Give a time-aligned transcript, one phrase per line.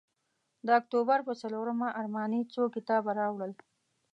[0.65, 3.51] د اکتوبر پر څلورمه ارماني څو کتابه راوړل.